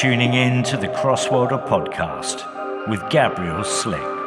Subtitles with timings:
[0.00, 4.19] tuning in to the Crossworlder podcast with Gabriel Slick.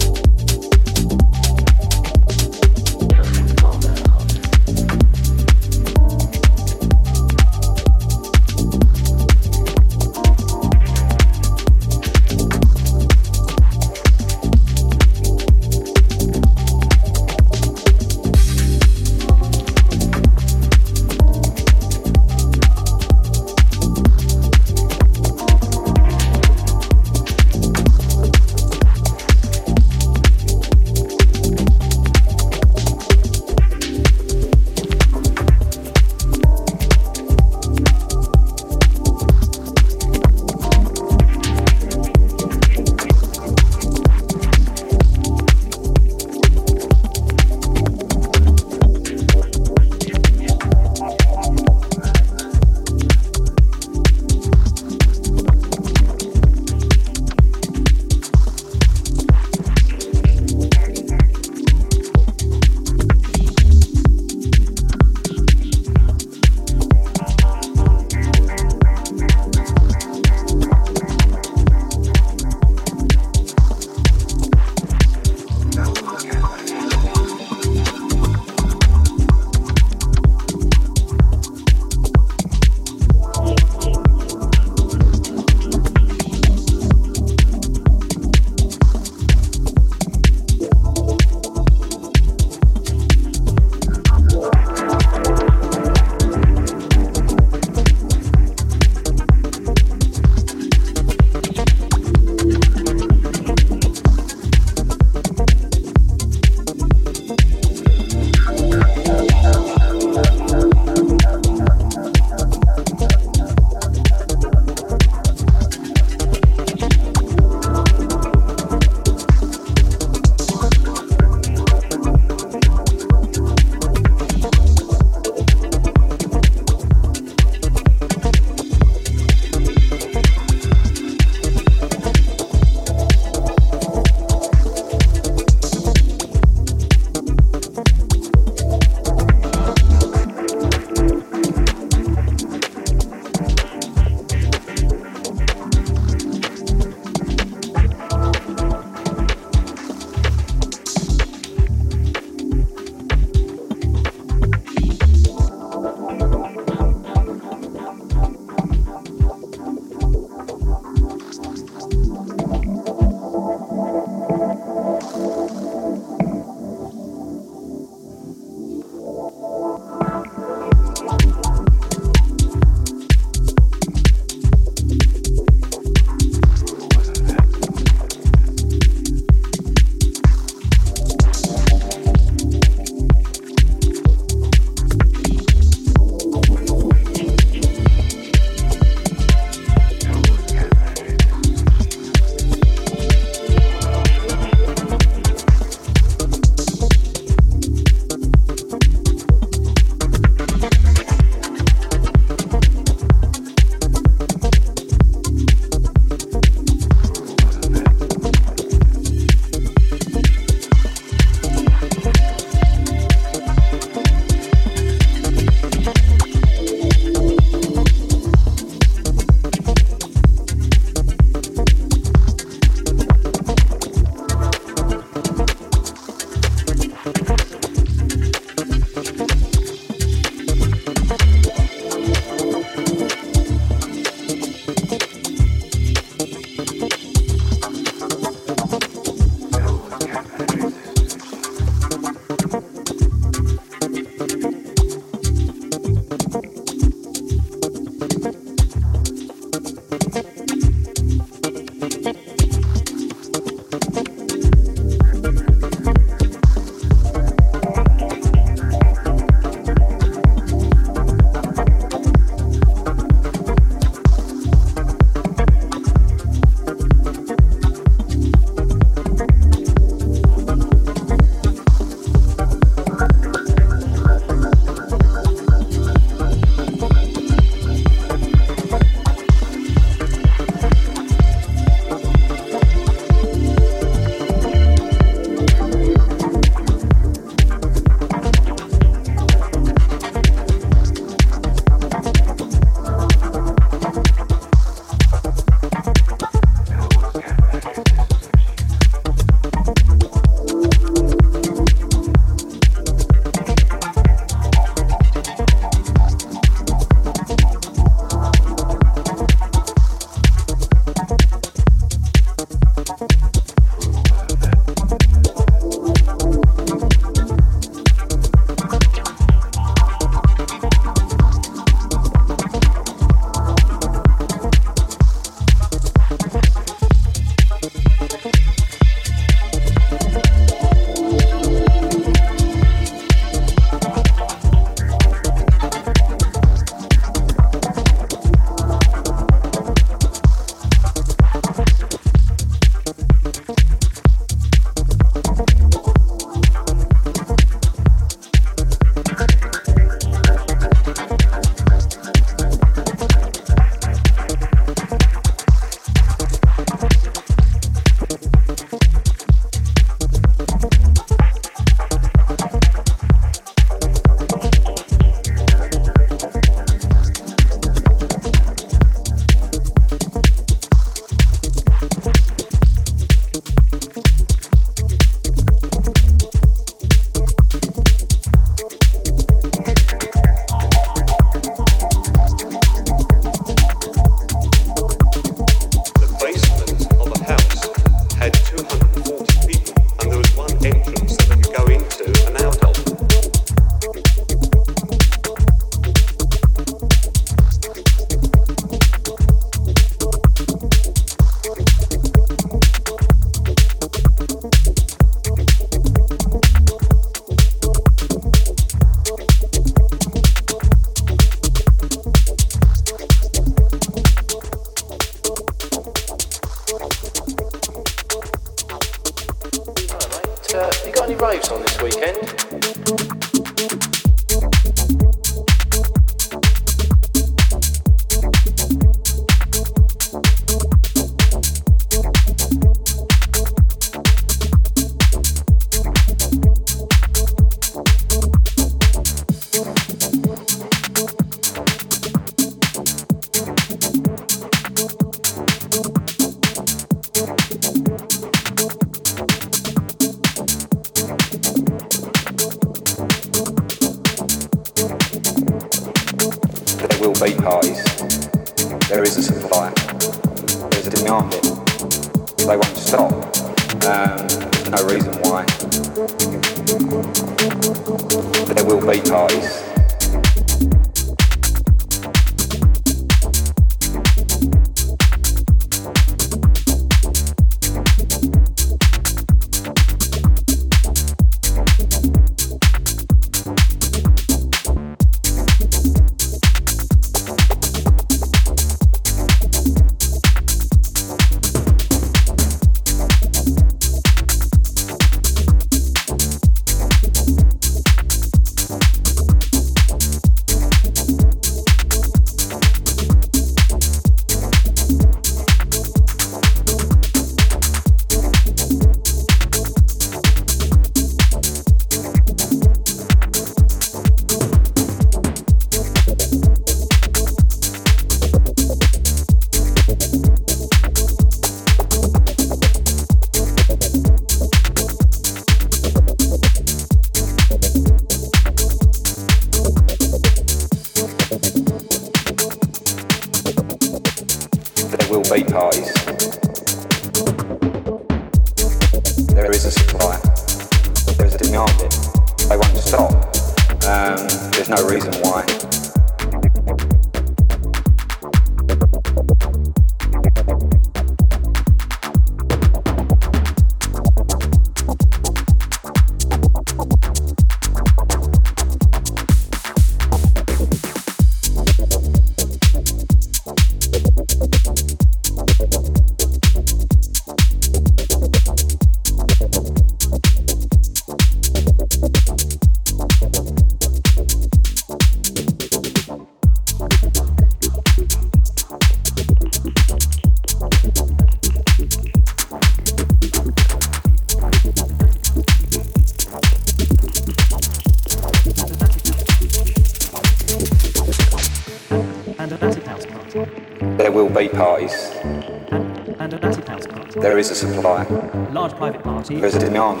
[597.36, 598.04] There's a supply.
[598.50, 599.38] Large private party.
[599.38, 600.00] There's a demand.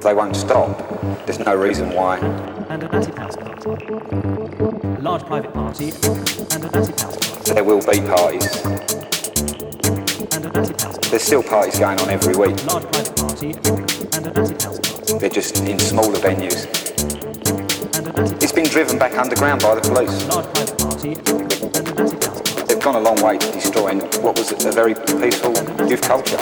[0.00, 0.78] They won't stop.
[1.26, 2.16] There's no reason why.
[2.70, 3.68] And a massive house party.
[5.02, 7.52] Large private party and a massive house party.
[7.52, 8.64] There will be parties.
[10.32, 11.10] And a massive house party.
[11.10, 12.56] There's still parties going on every week.
[12.64, 13.50] Large private party
[14.16, 15.18] and a massive house party.
[15.18, 16.64] They're just in smaller venues.
[17.98, 20.26] And a massive It's been driven back underground by the police.
[20.28, 21.53] large private party
[22.84, 25.56] gone a long way to destroying what was a very peaceful
[25.88, 26.36] youth culture.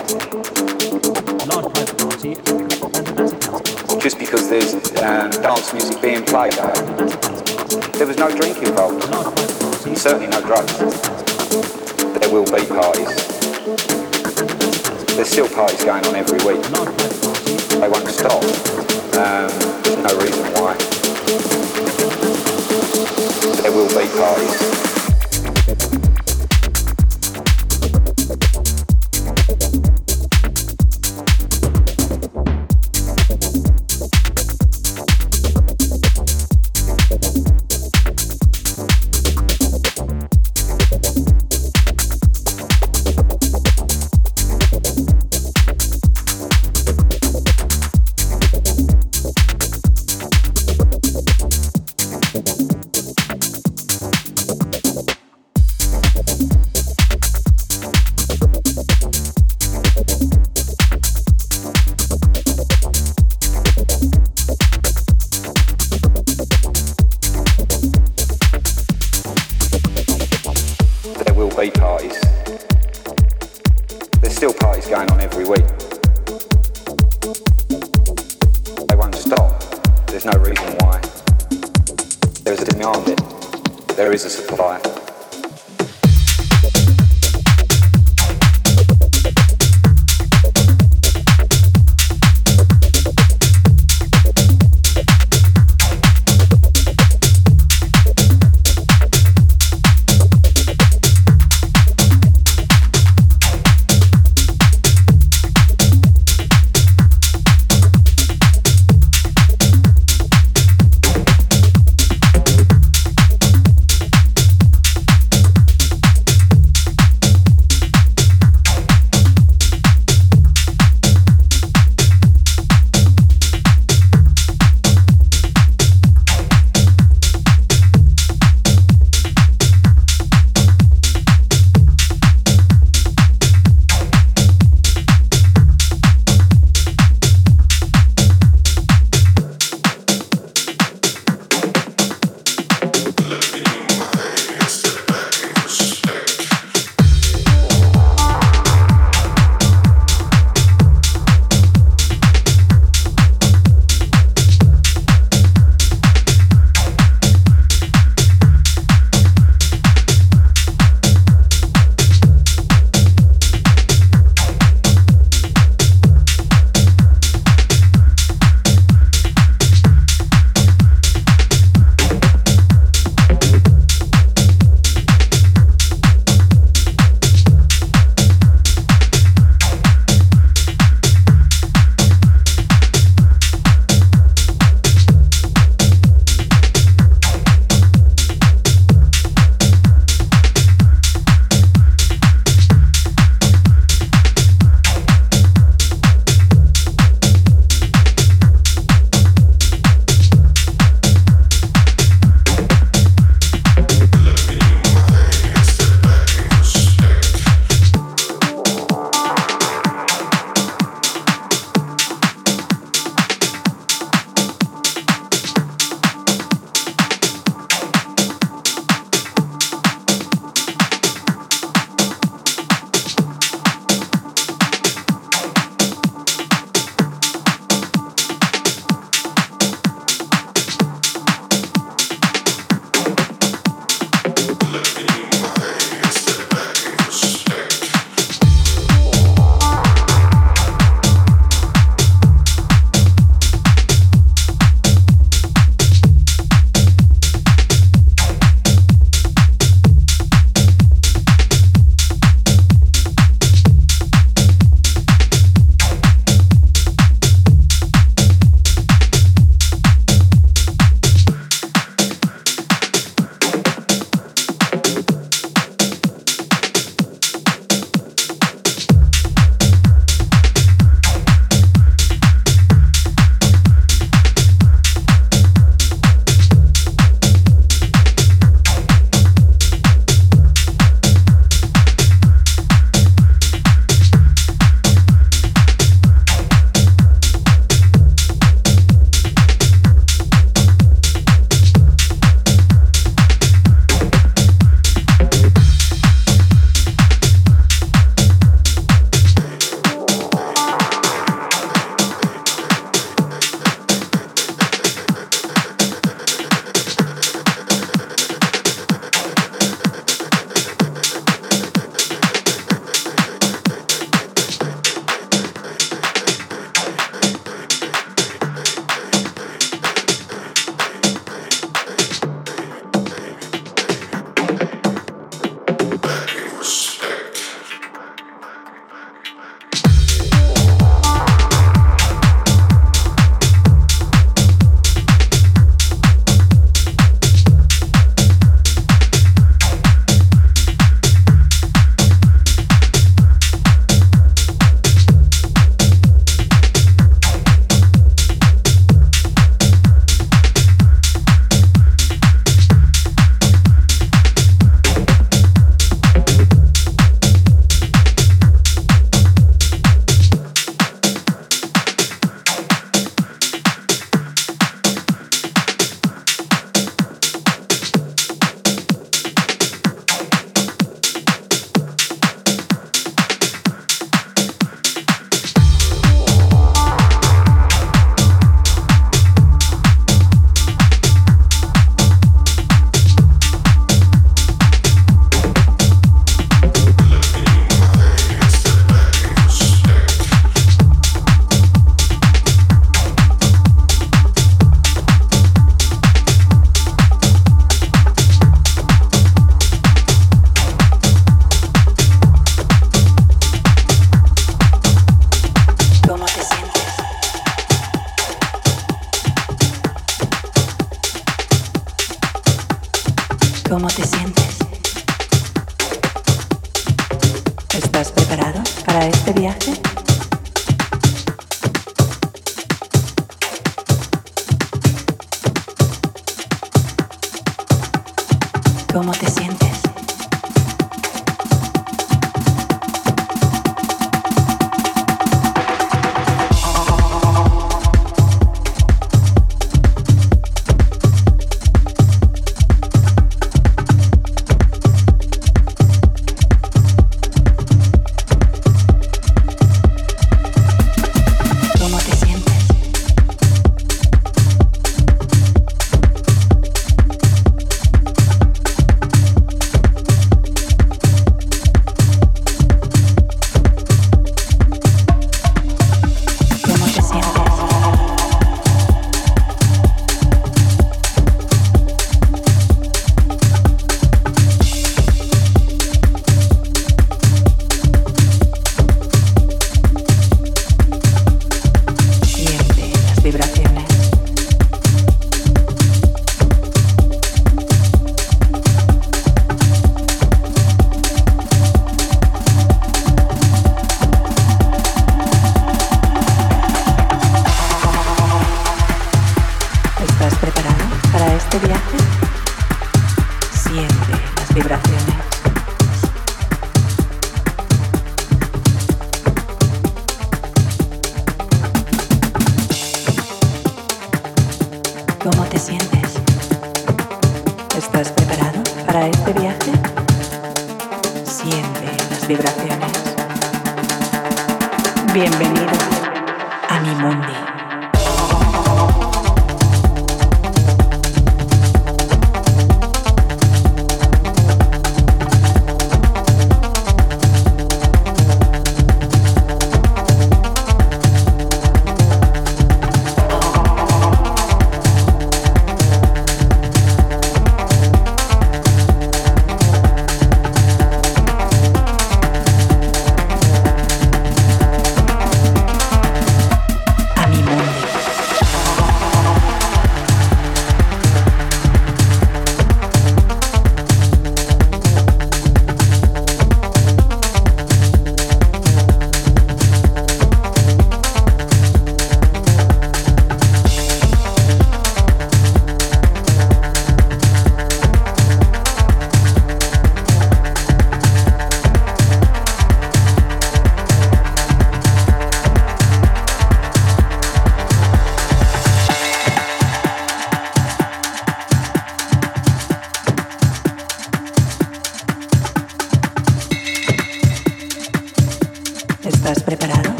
[1.46, 4.00] Large private party and a massive house party.
[4.00, 6.74] Just because there's um, dance music being played, uh,
[7.94, 10.76] there was no drink involved, Large private party and certainly no drugs.
[12.18, 13.14] There will be parties.
[15.14, 16.58] There's still parties going on every week.
[16.72, 18.42] large private party They won't stop.
[19.14, 19.46] Um,
[19.86, 20.74] there's no reason why.
[23.62, 25.01] There will be parties.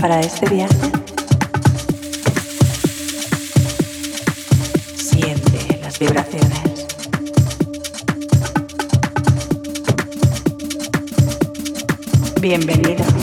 [0.00, 0.92] Para este viaje?
[4.96, 6.86] Siente las vibraciones.
[12.40, 13.17] Bienvenido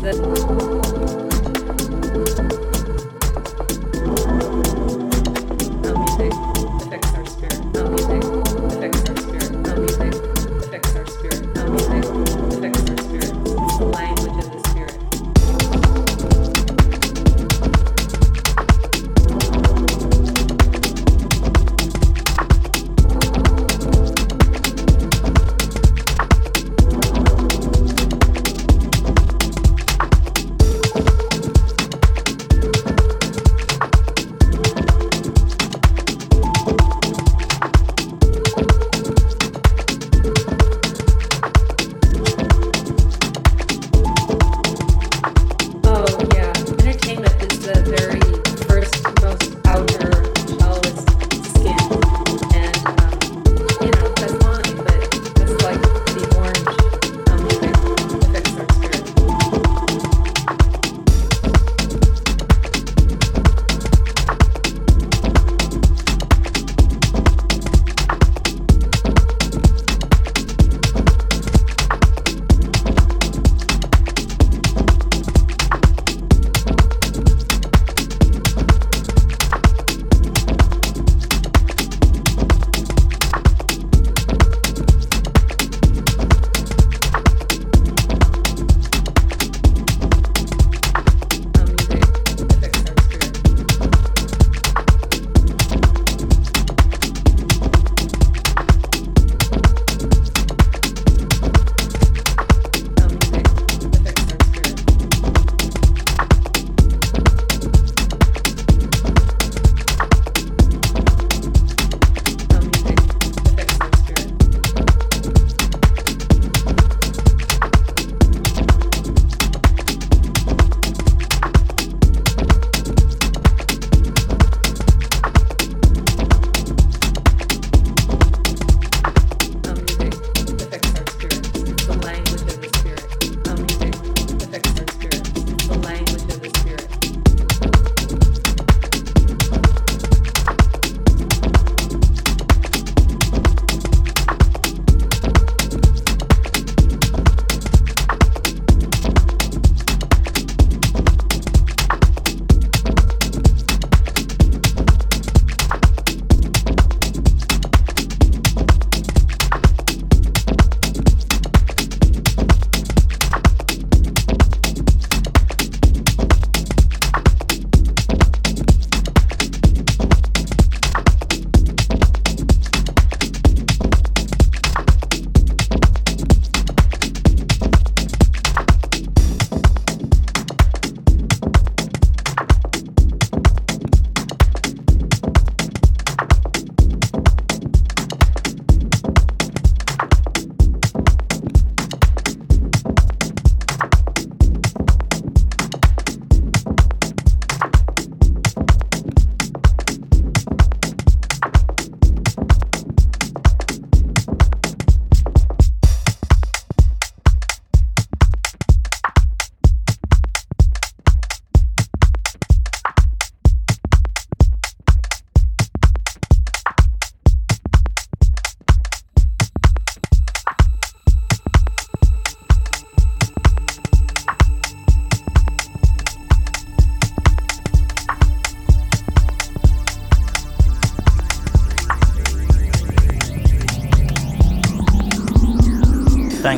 [0.00, 0.59] the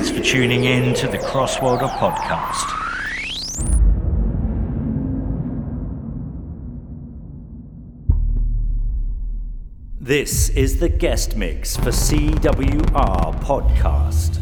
[0.02, 2.68] Thanks for tuning in to the Crossworlder podcast.
[10.00, 14.41] This is the guest mix for CWR Podcast.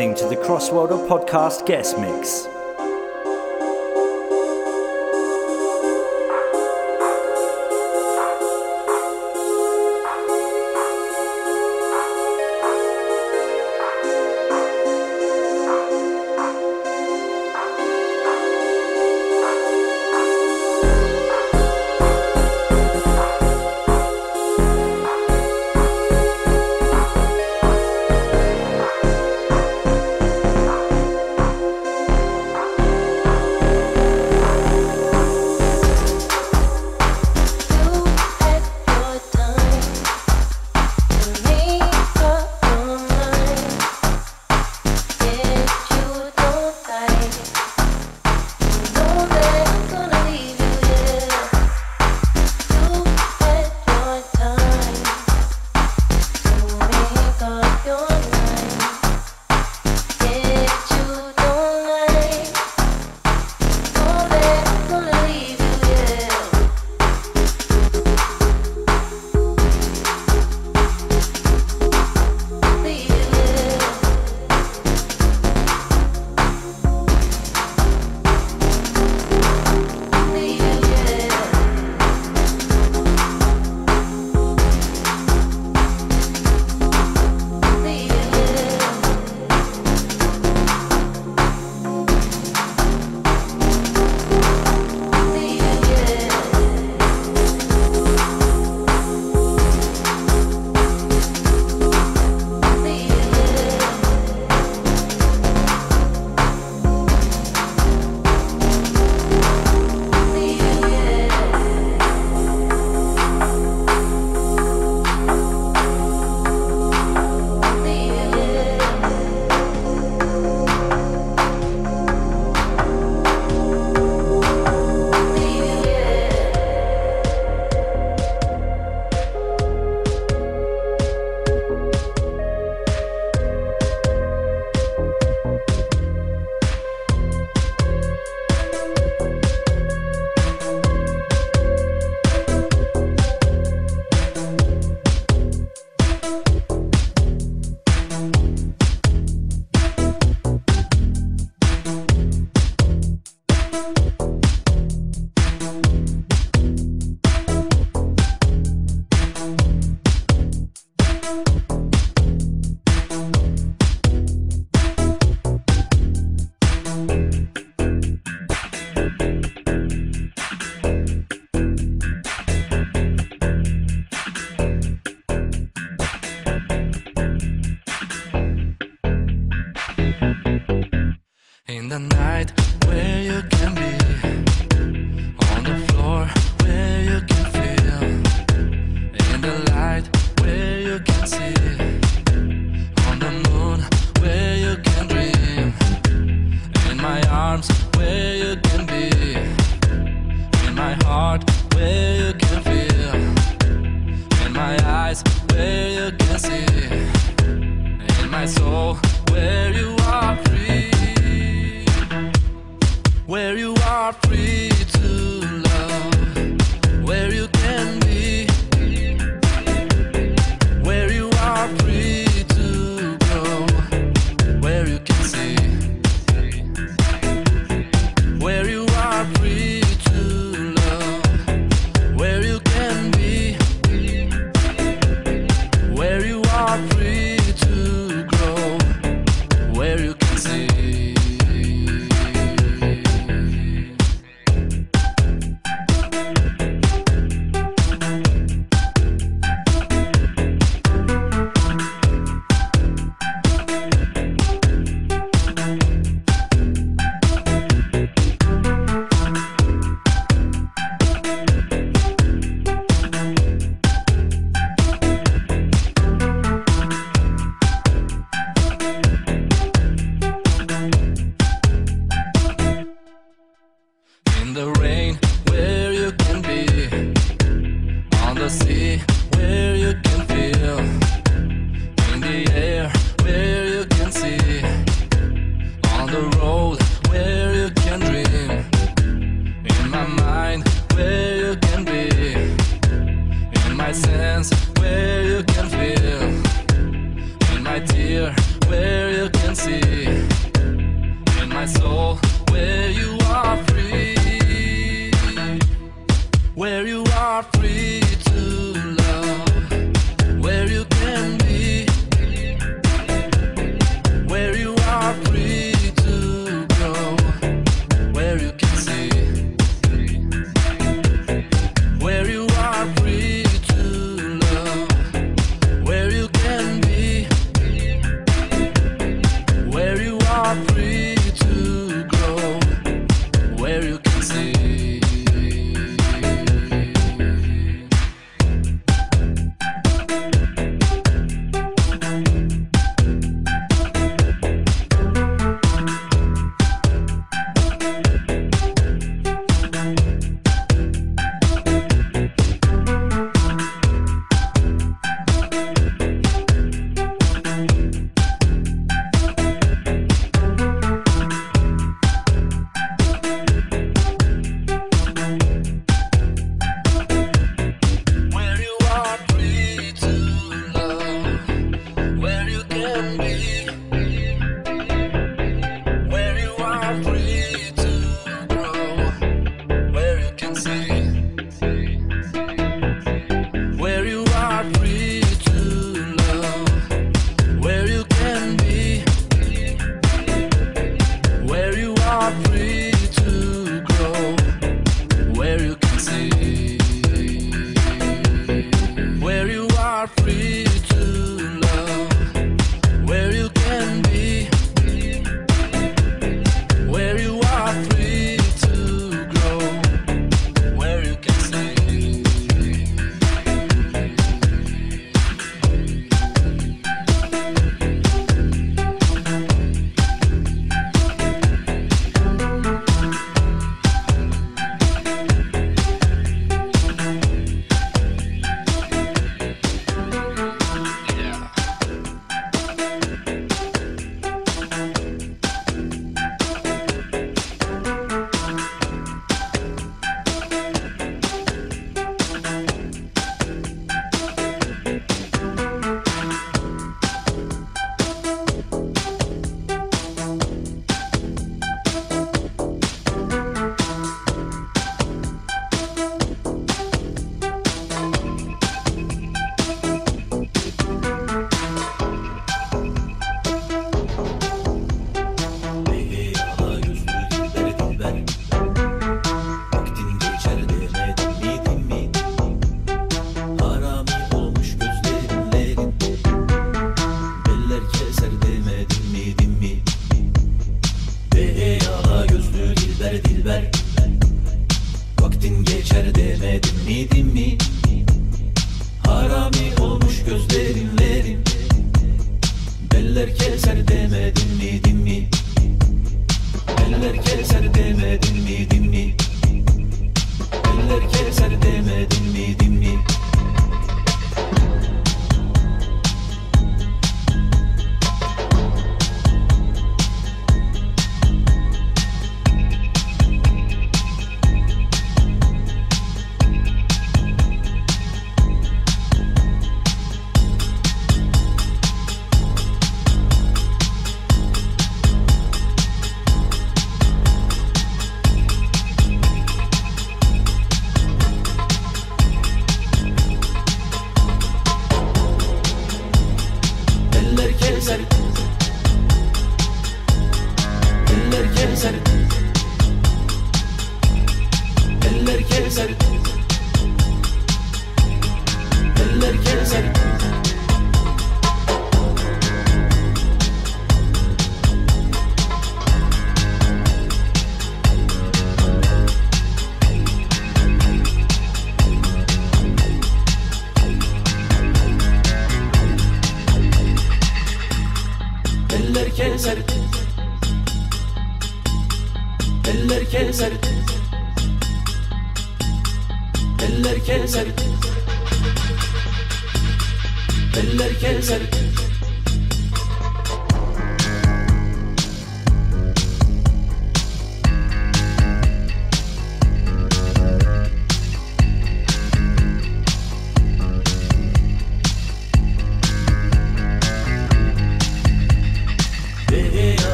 [0.00, 2.49] Listening to the Crossworlder Podcast guest mix.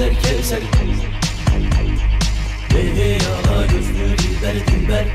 [0.00, 0.60] eller kevser
[2.70, 5.06] Beni yala gözlü dilberdim ben?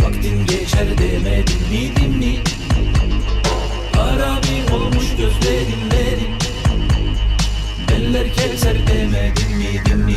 [0.00, 1.96] Vaktin geçer demedin mi?
[1.96, 2.38] Dinli
[3.96, 5.90] Harami olmuş gözlerin
[7.96, 9.82] eller kevser demedin mi?
[9.86, 10.16] dinli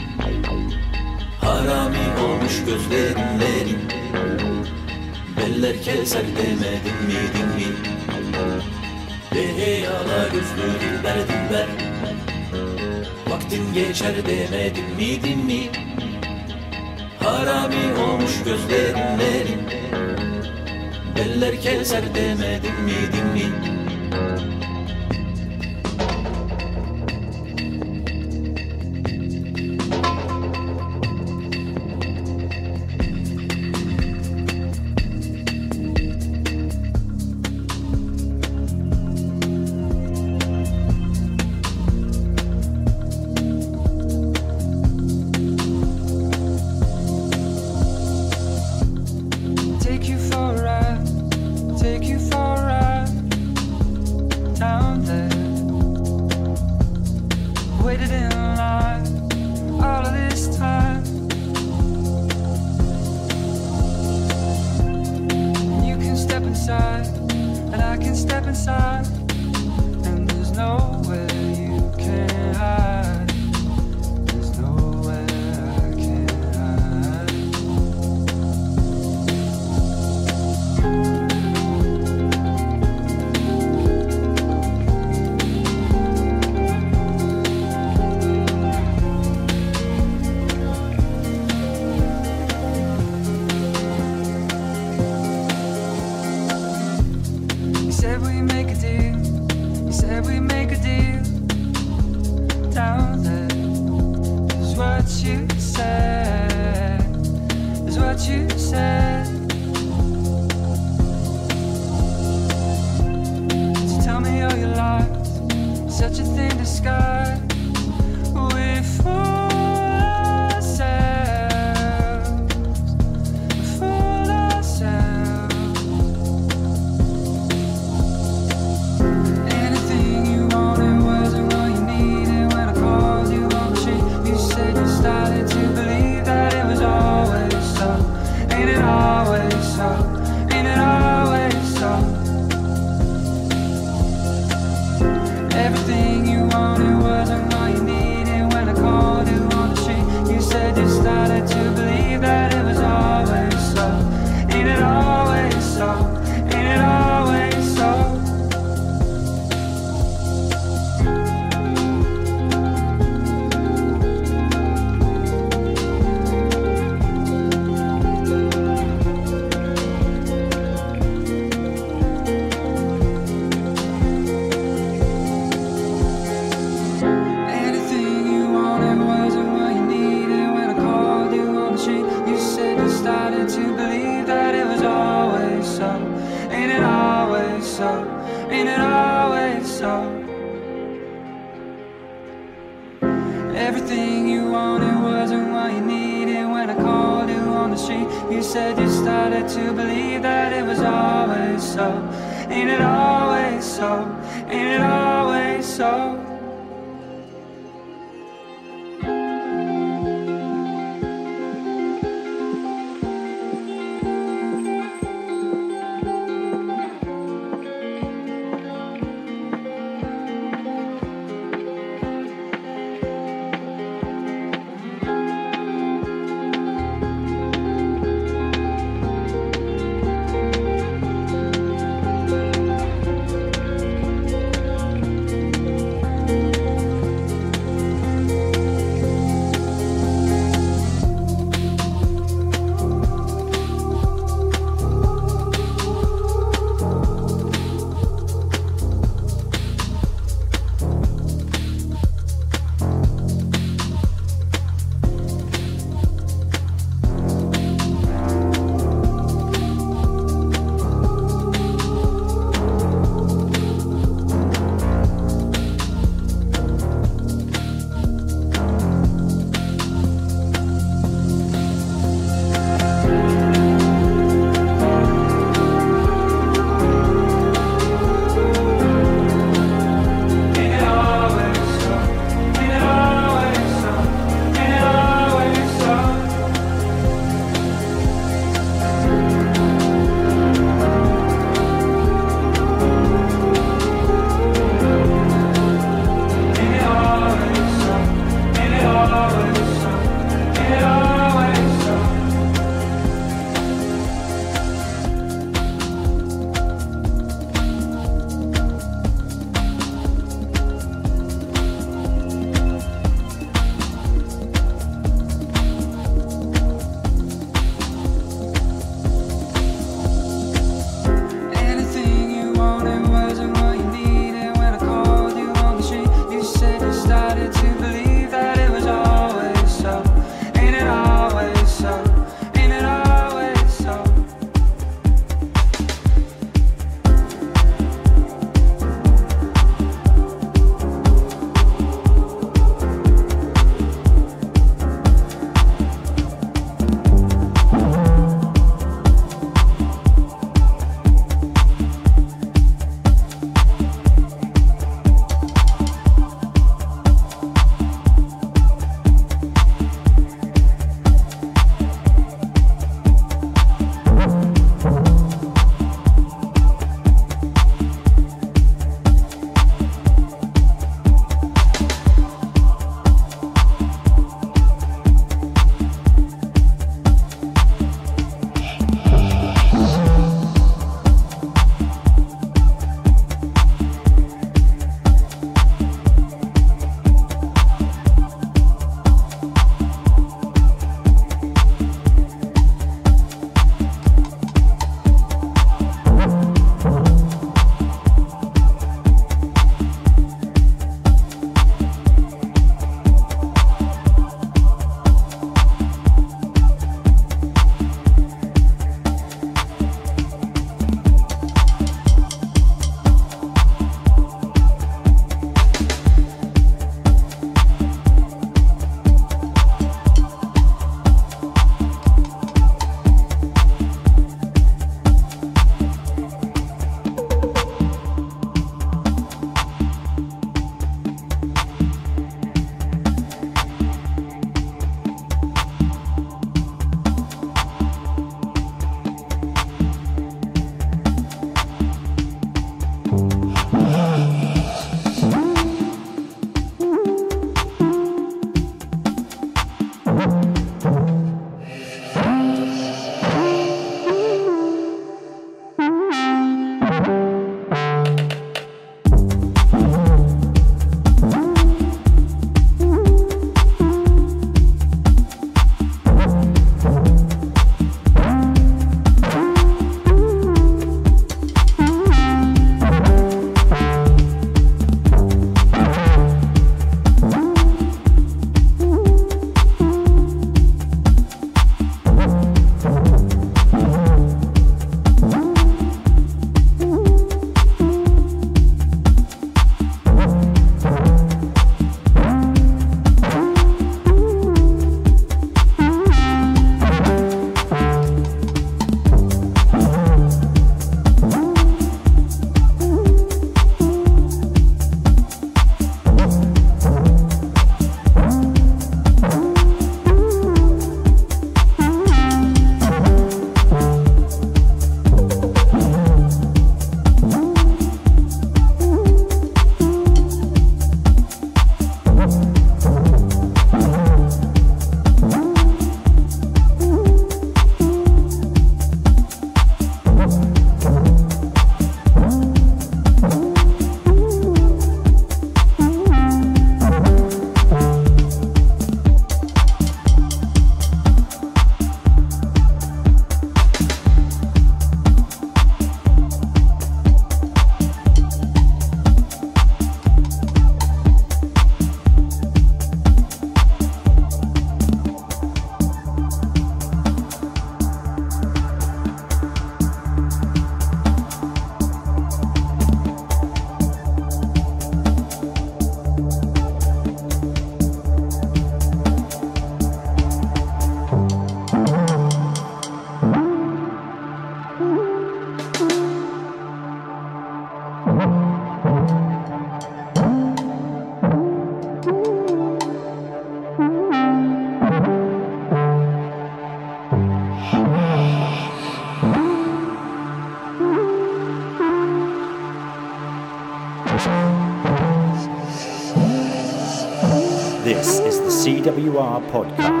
[599.21, 600.00] AWR podcast.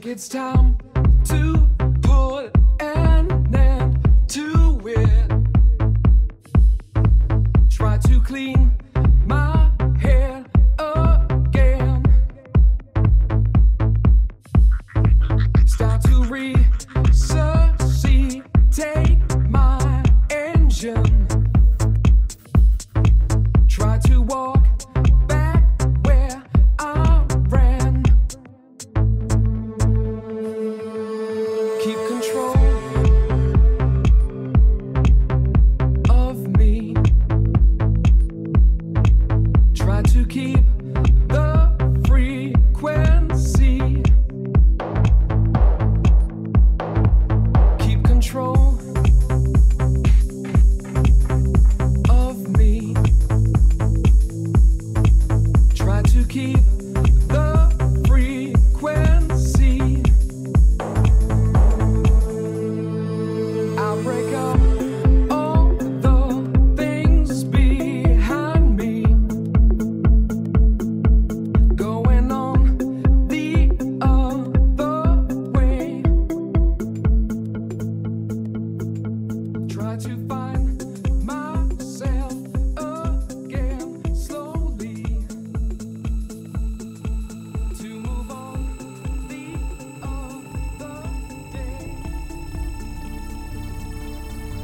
[0.00, 0.69] think it's time.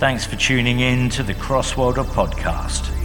[0.07, 2.96] Thanks for tuning in to the Crossworlder Podcast.